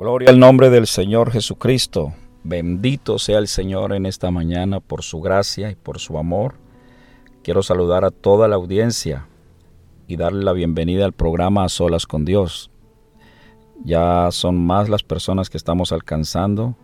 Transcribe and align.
Gloria 0.00 0.30
al 0.30 0.38
nombre 0.38 0.70
del 0.70 0.86
Señor 0.86 1.30
Jesucristo. 1.30 2.14
Bendito 2.42 3.18
sea 3.18 3.36
el 3.36 3.48
Señor 3.48 3.92
en 3.92 4.06
esta 4.06 4.30
mañana 4.30 4.80
por 4.80 5.02
su 5.02 5.20
gracia 5.20 5.70
y 5.70 5.74
por 5.74 5.98
su 5.98 6.16
amor. 6.16 6.54
Quiero 7.42 7.62
saludar 7.62 8.06
a 8.06 8.10
toda 8.10 8.48
la 8.48 8.56
audiencia 8.56 9.26
y 10.06 10.16
darle 10.16 10.42
la 10.42 10.54
bienvenida 10.54 11.04
al 11.04 11.12
programa 11.12 11.64
A 11.64 11.68
Solas 11.68 12.06
con 12.06 12.24
Dios. 12.24 12.70
Ya 13.84 14.30
son 14.30 14.56
más 14.56 14.88
las 14.88 15.02
personas 15.02 15.50
que 15.50 15.58
estamos 15.58 15.92
alcanzando, 15.92 16.76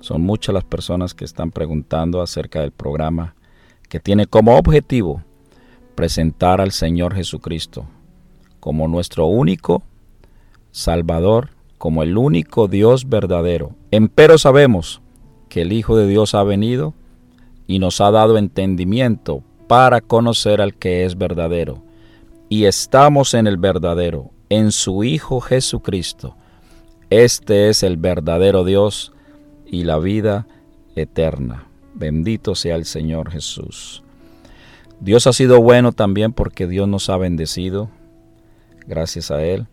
son 0.00 0.22
muchas 0.22 0.52
las 0.52 0.64
personas 0.64 1.14
que 1.14 1.24
están 1.24 1.52
preguntando 1.52 2.22
acerca 2.22 2.60
del 2.60 2.72
programa 2.72 3.36
que 3.88 4.00
tiene 4.00 4.26
como 4.26 4.58
objetivo 4.58 5.22
presentar 5.94 6.60
al 6.60 6.72
Señor 6.72 7.14
Jesucristo 7.14 7.86
como 8.58 8.88
nuestro 8.88 9.26
único 9.26 9.84
Salvador 10.72 11.50
como 11.78 12.02
el 12.02 12.16
único 12.16 12.68
Dios 12.68 13.08
verdadero. 13.08 13.72
Empero 13.90 14.38
sabemos 14.38 15.00
que 15.48 15.62
el 15.62 15.72
Hijo 15.72 15.96
de 15.96 16.06
Dios 16.06 16.34
ha 16.34 16.42
venido 16.42 16.94
y 17.66 17.78
nos 17.78 18.00
ha 18.00 18.10
dado 18.10 18.38
entendimiento 18.38 19.42
para 19.66 20.00
conocer 20.00 20.60
al 20.60 20.74
que 20.74 21.04
es 21.04 21.16
verdadero. 21.16 21.82
Y 22.48 22.64
estamos 22.64 23.34
en 23.34 23.46
el 23.46 23.56
verdadero, 23.56 24.30
en 24.48 24.72
su 24.72 25.04
Hijo 25.04 25.40
Jesucristo. 25.40 26.36
Este 27.10 27.68
es 27.68 27.82
el 27.82 27.96
verdadero 27.96 28.64
Dios 28.64 29.12
y 29.66 29.84
la 29.84 29.98
vida 29.98 30.46
eterna. 30.96 31.66
Bendito 31.94 32.54
sea 32.54 32.76
el 32.76 32.84
Señor 32.84 33.30
Jesús. 33.30 34.02
Dios 35.00 35.26
ha 35.26 35.32
sido 35.32 35.60
bueno 35.60 35.92
también 35.92 36.32
porque 36.32 36.66
Dios 36.66 36.88
nos 36.88 37.08
ha 37.10 37.16
bendecido. 37.16 37.88
Gracias 38.86 39.30
a 39.30 39.42
Él. 39.44 39.66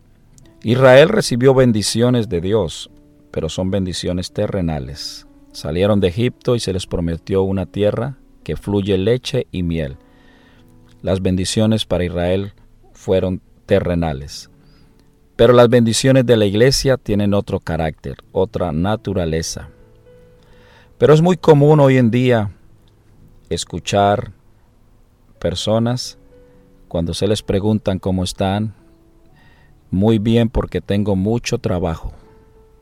Israel 0.64 1.08
recibió 1.08 1.54
bendiciones 1.54 2.28
de 2.28 2.40
Dios, 2.40 2.88
pero 3.32 3.48
son 3.48 3.72
bendiciones 3.72 4.32
terrenales. 4.32 5.26
Salieron 5.50 5.98
de 5.98 6.06
Egipto 6.08 6.54
y 6.54 6.60
se 6.60 6.72
les 6.72 6.86
prometió 6.86 7.42
una 7.42 7.66
tierra 7.66 8.16
que 8.44 8.56
fluye 8.56 8.96
leche 8.96 9.48
y 9.50 9.64
miel. 9.64 9.96
Las 11.02 11.20
bendiciones 11.20 11.84
para 11.84 12.04
Israel 12.04 12.52
fueron 12.92 13.40
terrenales. 13.66 14.50
Pero 15.34 15.52
las 15.52 15.68
bendiciones 15.68 16.26
de 16.26 16.36
la 16.36 16.44
iglesia 16.44 16.96
tienen 16.96 17.34
otro 17.34 17.58
carácter, 17.58 18.18
otra 18.30 18.70
naturaleza. 18.70 19.68
Pero 20.96 21.12
es 21.12 21.22
muy 21.22 21.36
común 21.36 21.80
hoy 21.80 21.96
en 21.96 22.12
día 22.12 22.52
escuchar 23.50 24.30
personas 25.40 26.18
cuando 26.86 27.14
se 27.14 27.26
les 27.26 27.42
preguntan 27.42 27.98
cómo 27.98 28.22
están, 28.22 28.74
muy 29.92 30.18
bien 30.18 30.48
porque 30.48 30.80
tengo 30.80 31.14
mucho 31.14 31.58
trabajo. 31.58 32.12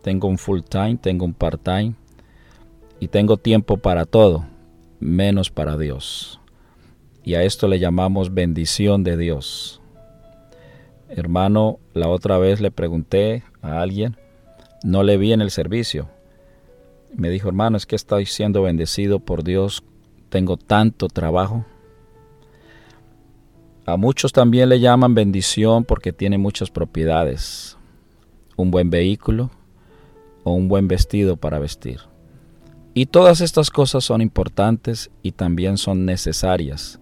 Tengo 0.01 0.29
un 0.29 0.39
full 0.39 0.61
time, 0.61 0.97
tengo 0.97 1.27
un 1.27 1.35
part 1.35 1.63
time 1.63 1.95
y 3.01 3.09
tengo 3.09 3.37
tiempo 3.37 3.77
para 3.77 4.07
todo, 4.07 4.47
menos 5.01 5.51
para 5.51 5.77
Dios. 5.77 6.41
Y 7.25 7.35
a 7.35 7.43
esto 7.43 7.69
le 7.69 7.81
llamamos 7.81 8.33
bendición 8.33 9.03
de 9.05 9.17
Dios. 9.17 9.83
Hermano, 11.09 11.81
la 11.93 12.09
otra 12.09 12.39
vez 12.39 12.61
le 12.61 12.71
pregunté 12.71 13.43
a 13.61 13.81
alguien, 13.81 14.17
no 14.85 15.03
le 15.03 15.17
vi 15.17 15.33
en 15.33 15.41
el 15.41 15.51
servicio. 15.51 16.09
Me 17.13 17.29
dijo, 17.29 17.49
hermano, 17.49 17.77
es 17.77 17.87
que 17.87 17.97
estoy 17.97 18.25
siendo 18.25 18.63
bendecido 18.63 19.19
por 19.19 19.43
Dios, 19.43 19.83
tengo 20.29 20.57
tanto 20.57 21.09
trabajo. 21.09 21.67
A 23.91 23.97
muchos 23.97 24.33
también 24.33 24.69
le 24.69 24.79
llaman 24.79 25.17
bendición 25.17 25.83
porque 25.85 26.13
tiene 26.13 26.39
muchas 26.39 26.71
propiedades. 26.71 27.77
Un 28.55 28.71
buen 28.71 28.89
vehículo 28.89 29.51
o 30.45 30.53
un 30.53 30.69
buen 30.69 30.87
vestido 30.87 31.37
para 31.37 31.59
vestir. 31.59 31.99
Y 32.95 33.07
todas 33.07 33.41
estas 33.41 33.69
cosas 33.69 34.05
son 34.05 34.21
importantes 34.21 35.11
y 35.25 35.33
también 35.33 35.77
son 35.77 36.05
necesarias 36.05 37.01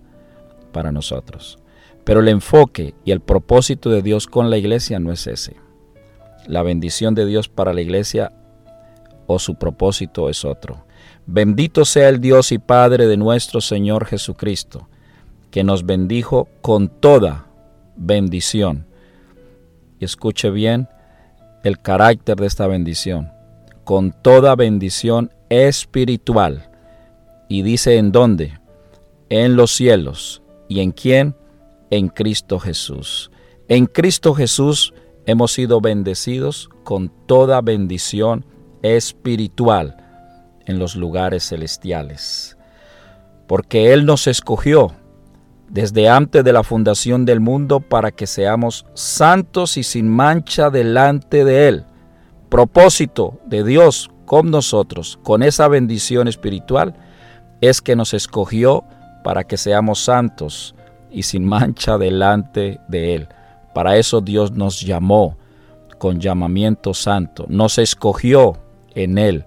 para 0.72 0.90
nosotros. 0.90 1.58
Pero 2.04 2.20
el 2.20 2.28
enfoque 2.28 2.94
y 3.04 3.10
el 3.10 3.20
propósito 3.20 3.90
de 3.90 4.00
Dios 4.00 4.26
con 4.26 4.48
la 4.48 4.56
iglesia 4.56 4.98
no 4.98 5.12
es 5.12 5.26
ese. 5.26 5.56
La 6.46 6.62
bendición 6.62 7.14
de 7.14 7.26
Dios 7.26 7.50
para 7.50 7.74
la 7.74 7.82
iglesia 7.82 8.32
o 9.26 9.38
su 9.38 9.56
propósito 9.56 10.30
es 10.30 10.42
otro. 10.42 10.86
Bendito 11.26 11.84
sea 11.84 12.08
el 12.08 12.22
Dios 12.22 12.50
y 12.50 12.56
Padre 12.56 13.06
de 13.06 13.18
nuestro 13.18 13.60
Señor 13.60 14.06
Jesucristo 14.06 14.88
que 15.50 15.64
nos 15.64 15.86
bendijo 15.86 16.48
con 16.62 16.88
toda 16.88 17.46
bendición. 17.96 18.86
Y 19.98 20.04
escuche 20.04 20.50
bien 20.50 20.88
el 21.64 21.80
carácter 21.80 22.36
de 22.36 22.46
esta 22.46 22.66
bendición. 22.66 23.32
Con 23.84 24.12
toda 24.12 24.54
bendición 24.54 25.32
espiritual. 25.48 26.70
Y 27.48 27.62
dice 27.62 27.96
en 27.96 28.12
dónde? 28.12 28.58
En 29.28 29.56
los 29.56 29.72
cielos. 29.72 30.42
¿Y 30.68 30.80
en 30.80 30.92
quién? 30.92 31.34
En 31.90 32.08
Cristo 32.08 32.58
Jesús. 32.58 33.30
En 33.68 33.86
Cristo 33.86 34.34
Jesús 34.34 34.92
hemos 35.26 35.52
sido 35.52 35.80
bendecidos 35.80 36.70
con 36.84 37.10
toda 37.26 37.60
bendición 37.60 38.44
espiritual 38.82 39.96
en 40.66 40.78
los 40.78 40.96
lugares 40.96 41.48
celestiales. 41.48 42.56
Porque 43.46 43.92
Él 43.92 44.04
nos 44.04 44.26
escogió 44.26 44.94
desde 45.68 46.08
antes 46.08 46.44
de 46.44 46.52
la 46.52 46.62
fundación 46.62 47.24
del 47.24 47.40
mundo 47.40 47.80
para 47.80 48.10
que 48.10 48.26
seamos 48.26 48.86
santos 48.94 49.76
y 49.76 49.82
sin 49.82 50.08
mancha 50.08 50.70
delante 50.70 51.44
de 51.44 51.68
Él. 51.68 51.84
Propósito 52.48 53.38
de 53.46 53.64
Dios 53.64 54.10
con 54.24 54.50
nosotros, 54.50 55.18
con 55.22 55.42
esa 55.42 55.68
bendición 55.68 56.28
espiritual, 56.28 56.94
es 57.60 57.80
que 57.80 57.96
nos 57.96 58.14
escogió 58.14 58.84
para 59.24 59.44
que 59.44 59.56
seamos 59.56 60.02
santos 60.02 60.74
y 61.10 61.22
sin 61.24 61.44
mancha 61.44 61.98
delante 61.98 62.80
de 62.88 63.14
Él. 63.14 63.28
Para 63.74 63.96
eso 63.96 64.20
Dios 64.20 64.52
nos 64.52 64.80
llamó 64.80 65.36
con 65.98 66.20
llamamiento 66.20 66.94
santo, 66.94 67.44
nos 67.48 67.78
escogió 67.78 68.56
en 68.94 69.18
Él 69.18 69.44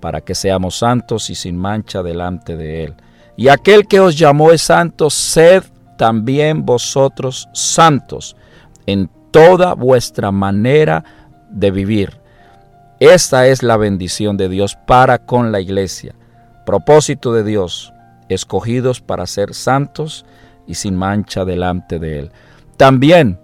para 0.00 0.20
que 0.20 0.34
seamos 0.34 0.76
santos 0.76 1.30
y 1.30 1.34
sin 1.34 1.56
mancha 1.56 2.02
delante 2.02 2.56
de 2.56 2.84
Él. 2.84 2.94
Y 3.36 3.48
aquel 3.48 3.86
que 3.86 4.00
os 4.00 4.18
llamó 4.18 4.52
es 4.52 4.62
santo, 4.62 5.10
sed 5.10 5.64
también 5.96 6.64
vosotros 6.66 7.48
santos 7.52 8.36
en 8.86 9.10
toda 9.30 9.74
vuestra 9.74 10.30
manera 10.30 11.04
de 11.50 11.70
vivir. 11.70 12.20
Esta 13.00 13.46
es 13.46 13.62
la 13.62 13.76
bendición 13.76 14.36
de 14.36 14.48
Dios 14.48 14.76
para 14.86 15.18
con 15.18 15.52
la 15.52 15.60
iglesia. 15.60 16.14
Propósito 16.64 17.32
de 17.32 17.42
Dios, 17.42 17.92
escogidos 18.28 19.00
para 19.00 19.26
ser 19.26 19.54
santos 19.54 20.24
y 20.66 20.74
sin 20.74 20.94
mancha 20.94 21.44
delante 21.44 21.98
de 21.98 22.20
Él. 22.20 22.32
También 22.76 23.38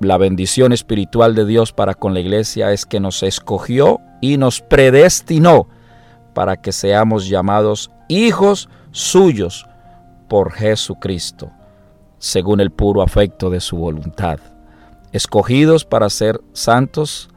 la 0.00 0.18
bendición 0.18 0.72
espiritual 0.72 1.34
de 1.34 1.46
Dios 1.46 1.72
para 1.72 1.94
con 1.94 2.12
la 2.12 2.20
iglesia 2.20 2.72
es 2.72 2.84
que 2.84 3.00
nos 3.00 3.22
escogió 3.22 4.00
y 4.20 4.36
nos 4.36 4.60
predestinó 4.60 5.68
para 6.34 6.56
que 6.56 6.72
seamos 6.72 7.28
llamados 7.28 7.90
hijos 8.08 8.68
suyos 8.96 9.66
por 10.26 10.52
Jesucristo, 10.52 11.50
según 12.18 12.60
el 12.60 12.70
puro 12.70 13.02
afecto 13.02 13.50
de 13.50 13.60
su 13.60 13.76
voluntad, 13.76 14.38
escogidos 15.12 15.84
para 15.84 16.08
ser 16.08 16.40
santos, 16.54 17.28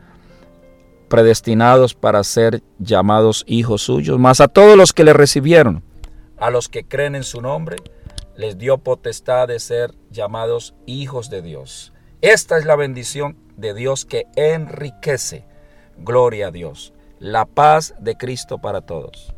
predestinados 1.10 1.96
para 1.96 2.24
ser 2.24 2.64
llamados 2.78 3.44
hijos 3.46 3.82
suyos, 3.82 4.18
más 4.18 4.40
a 4.40 4.48
todos 4.48 4.78
los 4.78 4.94
que 4.94 5.04
le 5.04 5.12
recibieron, 5.12 5.84
a 6.38 6.50
los 6.50 6.70
que 6.70 6.86
creen 6.86 7.16
en 7.16 7.26
su 7.26 7.42
nombre, 7.42 7.76
les 8.38 8.58
dio 8.58 8.78
potestad 8.78 9.50
de 9.50 9.60
ser 9.60 9.94
llamados 10.12 10.76
hijos 10.86 11.30
de 11.30 11.42
Dios. 11.42 11.92
Esta 12.22 12.58
es 12.58 12.64
la 12.64 12.78
bendición 12.78 13.36
de 13.58 13.74
Dios 13.74 14.06
que 14.06 14.28
enriquece. 14.38 15.44
Gloria 15.98 16.48
a 16.48 16.52
Dios. 16.52 16.94
La 17.20 17.44
paz 17.44 17.96
de 18.00 18.16
Cristo 18.16 18.60
para 18.60 18.80
todos. 18.80 19.34